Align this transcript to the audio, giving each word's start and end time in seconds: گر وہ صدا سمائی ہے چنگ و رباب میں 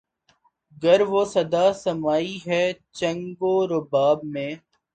گر 0.83 1.01
وہ 1.01 1.23
صدا 1.25 1.65
سمائی 1.73 2.37
ہے 2.47 2.63
چنگ 2.91 3.41
و 3.41 3.53
رباب 3.67 4.19
میں 4.23 4.51